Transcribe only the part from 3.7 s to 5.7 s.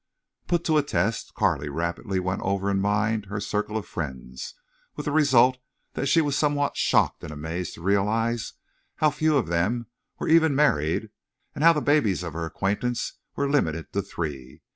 of friends, with the result